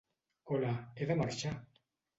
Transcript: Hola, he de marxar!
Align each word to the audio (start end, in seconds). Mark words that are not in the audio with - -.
Hola, 0.53 0.71
he 0.97 1.11
de 1.13 1.21
marxar! 1.23 1.57